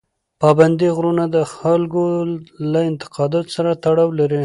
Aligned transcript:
پابندي 0.41 0.89
غرونه 0.95 1.23
د 1.35 1.37
خلکو 1.55 2.03
له 2.71 2.79
اعتقاداتو 2.87 3.53
سره 3.57 3.71
تړاو 3.83 4.09
لري. 4.19 4.39